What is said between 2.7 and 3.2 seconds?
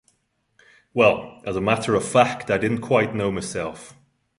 quite